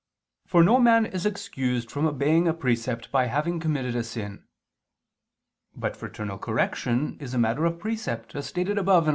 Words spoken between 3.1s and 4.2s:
by having committed a